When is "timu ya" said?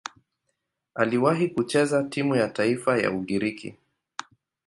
2.03-2.49